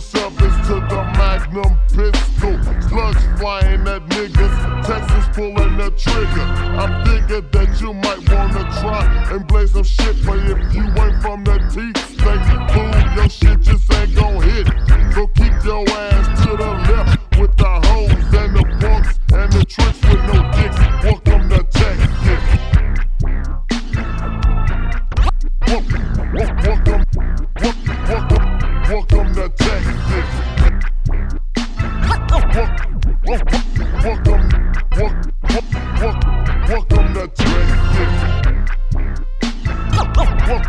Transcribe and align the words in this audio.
fives 0.00 0.33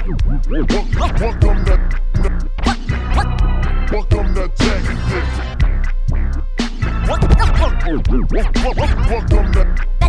Welcome 0.06 0.40
to, 0.40 1.80
welcome 3.92 4.36
to 4.36 4.48
Texas. 4.56 5.30
Welcome 9.08 9.52
to. 9.54 10.05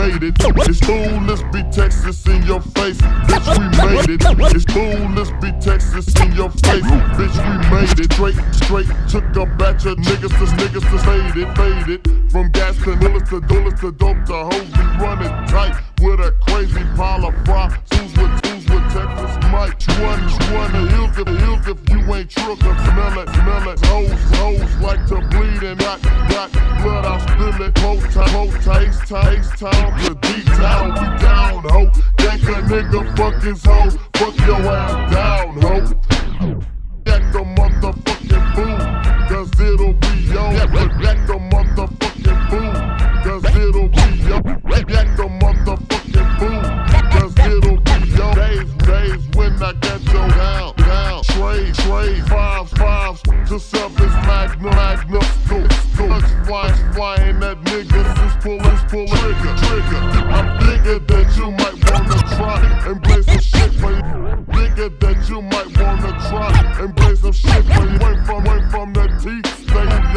Made 0.00 0.22
it. 0.22 0.34
It's 0.40 0.88
let's 0.88 1.42
be 1.52 1.62
Texas 1.70 2.26
in 2.26 2.42
your 2.44 2.60
face, 2.60 3.00
bitch. 3.28 3.48
We 3.58 3.64
made 3.76 4.10
it. 4.10 4.22
It's 4.56 4.66
let's 5.16 5.30
be 5.42 5.50
Texas 5.60 6.08
in 6.20 6.32
your 6.32 6.50
face, 6.50 6.88
bitch. 7.16 7.36
We 7.44 7.54
made 7.70 8.00
it. 8.00 8.12
Straight, 8.12 8.38
straight, 8.54 8.90
took 9.08 9.36
a 9.36 9.46
batch 9.56 9.86
of 9.86 9.98
niggas 9.98 10.34
to 10.38 10.46
niggas 10.56 10.86
to 10.90 10.98
faded, 11.04 11.48
faded. 11.56 12.30
From 12.30 12.50
gas 12.50 12.76
to 12.84 12.96
nillas 12.96 13.28
to 13.30 13.40
dollars 13.40 13.80
to 13.80 13.92
dope 13.92 14.24
to 14.26 14.38
hoes, 14.48 14.70
we 14.76 14.84
running 15.04 15.34
tight 15.48 15.76
with 16.00 16.20
a 16.20 16.32
crazy 16.46 16.84
pile 16.96 17.26
of. 17.26 17.34
Who's 17.92 18.12
with 18.16 18.46
who's 18.46 18.66
with 18.70 18.86
Texas 18.94 19.34
Mike? 19.52 19.76
One, 20.00 20.22
one, 20.54 20.72
the 20.72 20.82
hills 20.94 21.18
if 21.18 21.28
hills 21.40 21.66
if 21.68 21.90
you 21.90 22.14
ain't 22.14 22.30
shook 22.30 22.64
up, 22.64 22.78
smell 22.88 23.18
it, 23.20 23.28
smell 23.34 23.68
it. 23.68 23.84
Hoes, 23.86 24.20
hoes 24.38 24.76
like 24.80 25.06
to 25.08 25.20
bleed 25.28 25.62
and 25.62 25.78
got, 25.78 26.02
got 26.02 26.69
tight, 28.70 28.92
hold 28.92 29.06
tight, 29.06 29.34
takes 29.34 29.60
time, 29.60 29.98
to 30.04 30.14
deep 30.14 30.46
down, 30.46 30.90
we 30.90 31.18
down, 31.18 31.62
ho. 31.68 31.80
Yank 32.20 32.42
a 32.42 32.62
nigga, 32.70 33.16
fuck 33.16 33.42
his 33.42 33.64
hoe, 33.64 33.90
fuck 34.14 34.36
your 34.46 34.56
ass 34.56 35.12
down, 35.12 35.60
ho. 35.60 36.19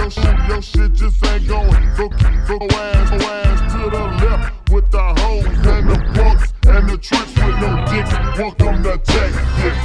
Your 0.04 0.12
shit, 0.12 0.48
your 0.50 0.62
shit 0.62 0.94
just 0.94 1.26
ain't 1.26 1.48
going. 1.48 1.96
So 1.96 2.10
go 2.10 2.68
ass, 2.76 3.10
go 3.10 3.16
ass 3.16 3.74
to 3.74 3.90
the 3.90 4.04
left 4.26 4.70
with 4.70 4.92
the 4.92 5.00
hoes 5.00 5.46
and 5.46 5.90
the 5.90 5.98
punks 6.14 6.54
and 6.68 6.90
the 6.90 6.98
tricks 6.98 7.34
with 7.36 7.58
no 7.62 7.86
dicks. 7.88 8.12
Welcome 8.38 8.84
to 8.84 8.98
Texas, 8.98 9.83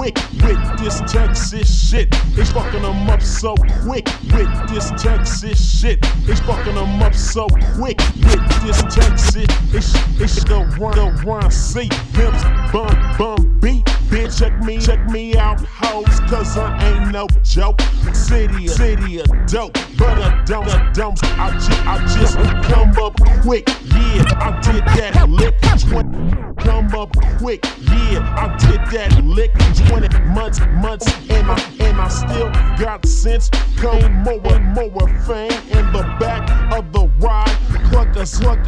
quick 0.00 0.16
with 0.42 0.78
this 0.78 0.98
Texas 1.12 1.90
shit. 1.90 2.08
It's 2.38 2.50
fucking 2.52 2.80
them 2.80 3.10
up 3.10 3.20
so 3.20 3.54
quick 3.82 4.08
with 4.32 4.48
this 4.70 4.90
Texas 4.92 5.78
shit. 5.78 5.98
It's 6.26 6.40
fucking 6.40 6.74
them 6.74 7.02
up 7.02 7.14
so 7.14 7.46
quick 7.76 8.00
with 8.16 8.62
this 8.62 8.80
Texas. 8.84 9.44
It's 9.74 9.94
it's 10.18 10.42
the 10.44 10.64
run 10.80 10.96
the 10.96 11.22
run 11.26 11.50
see 11.50 11.90
pimps 12.14 12.42
bum 12.72 12.96
bum 13.18 13.60
beat. 13.60 13.99
Bitch, 14.10 14.40
check 14.40 14.58
me, 14.64 14.76
check 14.78 15.08
me 15.08 15.36
out, 15.36 15.60
hoes, 15.60 16.18
cause 16.28 16.58
I 16.58 16.76
ain't 16.88 17.12
no 17.12 17.28
joke. 17.44 17.80
City, 18.12 18.66
city 18.66 19.20
of 19.20 19.26
dope, 19.46 19.74
but 19.96 20.18
I 20.18 20.42
don't, 20.44 20.68
I 20.68 20.90
don't, 20.90 21.16
I 21.38 21.52
just, 21.52 21.86
I 21.86 21.98
just 22.18 22.36
come 22.68 22.90
up 22.98 23.14
quick, 23.42 23.68
yeah, 23.68 24.24
I 24.40 24.60
did 24.62 24.84
that 24.98 25.28
lick. 25.30 25.54
20, 25.78 26.54
come 26.56 26.92
up 26.94 27.14
quick, 27.38 27.64
yeah, 27.82 28.34
I 28.36 28.56
did 28.58 28.80
that 28.90 29.24
lick. 29.24 29.52
20 29.86 30.08
months, 30.34 30.58
months, 30.82 31.06
and 31.30 31.48
I, 31.48 31.60
and 31.78 32.00
I 32.00 32.08
still 32.08 32.50
got 32.84 33.06
sense. 33.06 33.48
Come 33.76 34.24
more 34.24 34.40
and 34.52 34.74
more 34.74 35.08
fame 35.24 35.52
in 35.70 35.92
the 35.92 36.02
back 36.18 36.72
of 36.72 36.92
the 36.92 36.99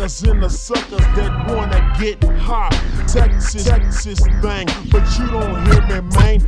cluckers, 0.02 0.30
and 0.30 0.42
the 0.42 0.48
suckers 0.48 1.06
that 1.16 1.46
wanna 1.48 1.94
get 1.98 2.22
high. 2.38 2.68
Texas, 3.06 3.64
Texas 3.64 4.20
thing, 4.40 4.66
but 4.90 5.18
you 5.18 5.26
don't 5.30 5.66
hear 5.66 5.82
me, 5.82 6.08
man. 6.16 6.40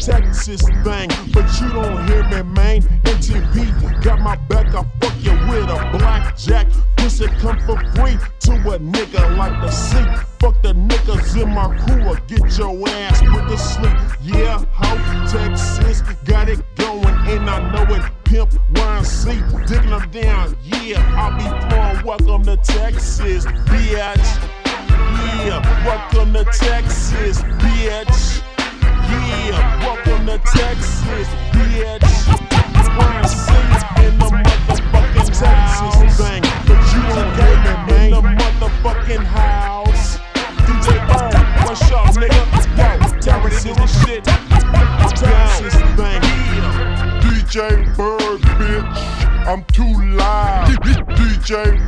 Texas 0.00 0.62
thing, 0.84 1.08
but 1.32 1.60
you 1.60 1.68
don't 1.72 2.06
hear 2.08 2.24
me, 2.24 2.42
man. 2.54 2.82
MTV 3.04 4.02
got 4.02 4.20
my 4.20 4.36
back, 4.48 4.74
I 4.74 4.84
fuck 5.00 5.14
you 5.20 5.32
with 5.48 5.68
a 5.68 5.98
blackjack. 5.98 6.66
Pussy 6.96 7.26
come 7.38 7.58
for 7.60 7.78
free 7.94 8.16
to 8.40 8.52
a 8.52 8.78
nigga 8.78 9.36
like 9.36 9.60
the 9.60 9.70
sea. 9.70 10.04
Fuck 10.38 10.62
the 10.62 10.72
niggas 10.72 11.40
in 11.40 11.50
my 11.50 11.68
crew 11.84 12.04
or 12.08 12.16
get 12.26 12.58
your 12.58 12.88
ass 12.88 13.20
put 13.20 13.48
to 13.48 13.58
sleep. 13.58 13.96
Yeah, 14.22 14.64
Texas, 26.52 27.42
bitch. 27.62 28.42
Yeah, 28.82 29.84
welcome 29.84 30.26
to 30.26 30.38
Texas, 30.38 31.28
bitch. 31.52 32.10
Brian 32.96 33.28
Sings 33.28 33.82
in 34.04 34.18
the 34.18 34.26
motherfucking 34.26 35.30
Texas 35.30 36.16
thing. 36.18 36.42
But 36.66 36.80
you 36.92 37.02
don't 37.14 37.30
get 37.36 37.56
me, 37.62 37.72
man. 37.86 38.04
In 38.04 38.10
the 38.10 38.22
motherfucking 38.42 39.24
house. 39.24 40.18
DJ 40.66 40.98
Bird, 41.06 41.34
what's 41.66 41.90
up, 41.92 42.14
nigga? 42.16 42.42
Yo, 42.76 42.88
Texas 43.20 43.66
is 43.66 43.76
the 43.76 43.86
shit. 44.04 44.24
Texas 45.14 45.74
thing. 45.94 46.20
DJ 47.22 47.96
Bird, 47.96 48.40
bitch. 48.58 49.20
I'm 49.46 49.64
too 49.66 50.16
loud. 50.16 50.68
DJ 51.16 51.79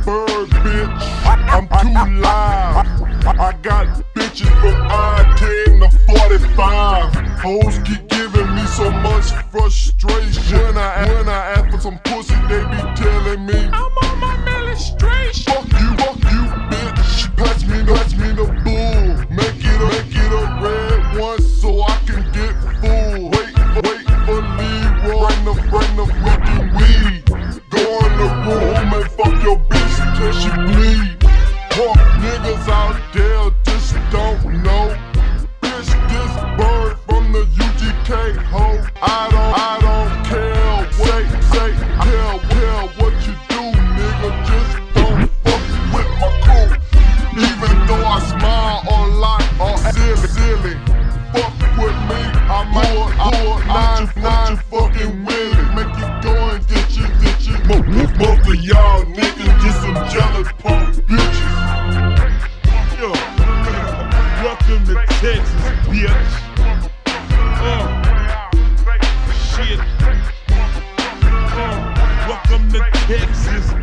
Texas, 73.13 73.82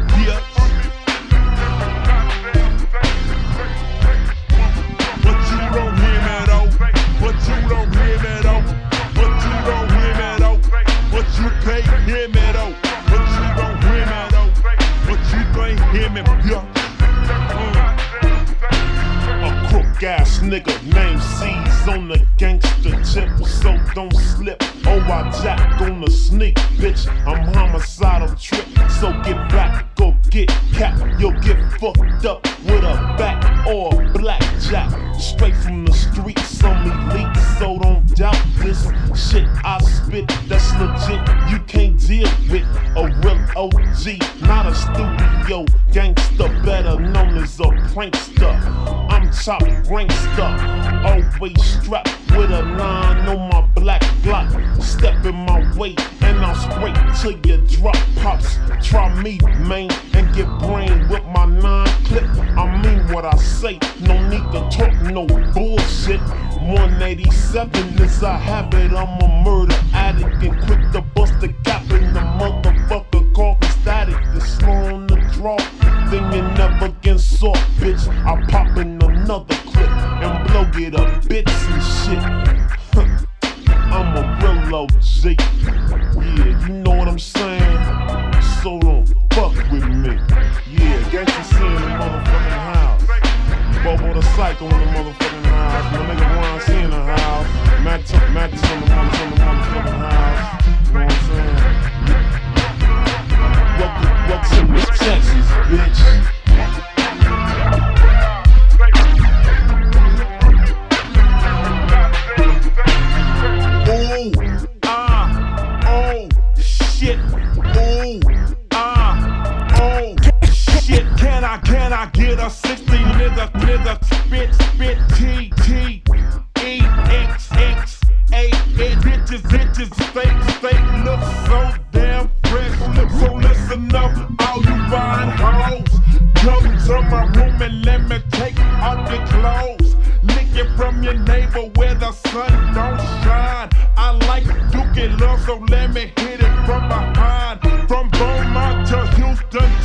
A 20.02 20.06
ass 20.06 20.38
nigga 20.38 20.72
named 20.94 21.20
C's 21.20 21.88
on 21.88 22.08
the 22.08 22.26
gangster 22.38 22.90
tip, 23.04 23.46
so 23.46 23.76
don't 23.94 24.14
slip. 24.14 24.62
Oh, 24.86 24.98
I 24.98 25.30
jack 25.42 25.80
on 25.82 26.00
the 26.00 26.10
sneak, 26.10 26.54
bitch. 26.78 27.06
I'm 27.26 27.52
homicidal 27.52 28.34
trip, 28.36 28.66
so 28.98 29.12
get 29.24 29.36
back, 29.50 29.94
go 29.96 30.16
get 30.30 30.48
cap. 30.72 30.98
You'll 31.18 31.38
get 31.40 31.58
fucked 31.78 32.24
up 32.24 32.44
with 32.64 32.82
a 32.82 33.14
bat 33.18 33.66
or 33.68 34.02
a 34.02 34.08
blackjack. 34.12 34.90
Straight 35.20 35.56
from 35.56 35.84
the 35.84 35.92
streets, 35.92 36.62
me 36.62 36.92
leak, 37.12 37.36
so 37.58 37.78
don't 37.78 38.06
doubt 38.16 38.40
this 38.58 38.84
shit 39.14 39.48
I 39.64 39.78
spit. 39.82 40.28
That's 40.48 40.72
legit, 40.78 41.50
you 41.50 41.58
can't 41.66 41.98
deal 42.00 42.28
with 42.50 42.64
a 42.96 43.04
real 43.22 43.40
OG, 43.54 44.46
not 44.46 44.66
a 44.66 44.74
studio 44.74 45.66
gangster, 45.92 46.48
better 46.64 46.98
known 46.98 47.36
as 47.36 47.60
a 47.60 47.64
prankster. 47.92 48.79
Top 49.50 49.62
prankster, 49.62 50.52
always 51.04 51.60
strapped 51.64 52.08
with 52.36 52.52
a 52.52 52.62
nine 52.62 53.26
on 53.26 53.50
my 53.50 53.66
black 53.74 54.00
block. 54.22 54.48
Step 54.80 55.24
in 55.24 55.34
my 55.34 55.76
way, 55.76 55.96
and 56.20 56.38
I'm 56.38 56.54
straight 56.54 56.94
till 57.20 57.32
you 57.44 57.56
drop 57.66 57.96
pops. 58.14 58.60
Try 58.80 59.12
me, 59.20 59.40
man, 59.66 59.90
and 60.14 60.32
get 60.36 60.46
brain 60.60 61.08
with 61.08 61.24
my 61.34 61.46
nine 61.46 61.88
clip. 62.04 62.22
I 62.56 62.80
mean 62.80 63.12
what 63.12 63.24
I 63.24 63.36
say, 63.38 63.80
no 63.98 64.24
need 64.28 64.46
to 64.52 64.68
talk 64.70 64.94
no 65.10 65.26
bullshit. 65.52 66.20
187 66.60 68.00
is 68.00 68.22
a 68.22 68.36
habit, 68.36 68.92
I'm 68.92 69.20
a 69.20 69.42
murder 69.42 69.74
addict 69.92 70.44
and 70.44 70.62
quick 70.64 70.92
to 70.92 71.00
bust 71.00 71.40
the 71.40 71.48
cap 71.64 71.82
in 71.90 72.12
the 72.12 72.20
motherfucker 72.20 73.34
called 73.34 73.64
static. 73.64 74.14
The 74.32 74.40
slow 74.40 74.94
on 74.94 75.08
the 75.08 75.16
draw, 75.32 75.56
then 76.10 76.32
you 76.32 76.42
never 76.54 76.90
get 77.02 77.18
soft, 77.18 77.60
bitch. 77.78 78.06
I 78.24 78.44
another 79.30 79.54
clip 79.54 79.88
and 79.88 80.48
blow 80.48 80.82
it 80.82 80.94
up 80.96 81.28
bits 81.28 81.52
and 81.68 81.82
shit. 81.84 82.18
I'm 83.92 84.16
a 84.16 84.22
real 84.42 84.74
OG. 84.74 85.59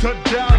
To 0.06 0.14
Dallas 0.30 0.55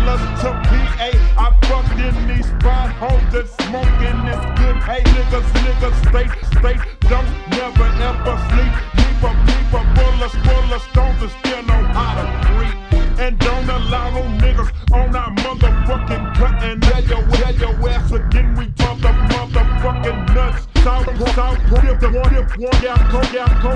South, 21.18 21.58
dip, 21.82 22.00
the 22.00 22.10
one, 22.14 22.30
dip, 22.30 22.58
one, 22.58 22.82
go. 23.62 23.72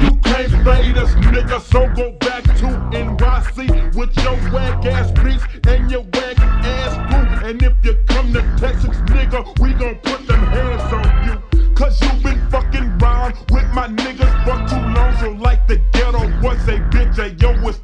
You 0.00 0.16
can't 0.22 0.50
fade 0.64 0.96
us, 0.96 1.12
nigga, 1.14 1.60
so 1.60 1.86
go 1.94 2.12
back 2.12 2.44
to 2.44 2.66
NYC 2.96 3.94
with 3.94 4.16
your 4.16 4.36
whack 4.50 4.86
ass 4.86 5.10
beats 5.22 5.44
and 5.66 5.90
your 5.90 6.00
whack 6.00 6.38
ass 6.38 6.94
crew. 7.12 7.48
And 7.48 7.62
if 7.62 7.74
you 7.84 7.94
come 8.06 8.32
to 8.32 8.40
Texas, 8.58 8.96
nigga, 9.12 9.44
we 9.60 9.74
gon' 9.74 9.96
put 9.96 10.26
them 10.26 10.40
hands 10.46 10.92
on 10.94 11.28
you. 11.28 11.74
Cause 11.74 12.00
you 12.00 12.08
been 12.22 12.50
fucking 12.50 12.96
round 12.98 13.34
with 13.50 13.68
my 13.74 13.88
niggas 13.88 14.32
for 14.44 14.56
too 14.66 14.80
long. 14.94 15.14
So 15.18 15.30
like 15.42 15.66
the 15.66 15.76
Geto 15.92 16.40
Boys 16.40 16.60
say, 16.62 16.78
bitch, 16.88 17.42
yo, 17.42 17.50
it's 17.68 17.78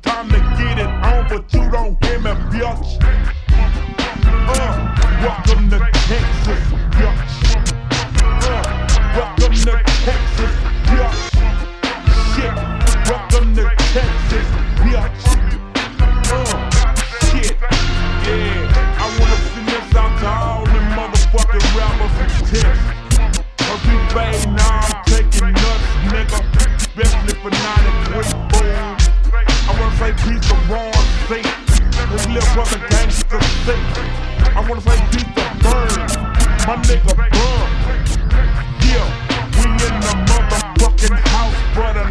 brother 41.74 42.09